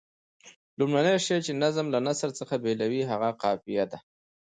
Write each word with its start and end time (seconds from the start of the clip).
لومړنی 0.79 1.15
شی 1.25 1.37
چې 1.45 1.51
نظم 1.63 1.85
له 1.93 1.99
نثر 2.07 2.29
څخه 2.39 2.55
بېلوي 2.63 3.01
هغه 3.11 3.29
قافیه 3.43 3.85
ده. 3.91 3.99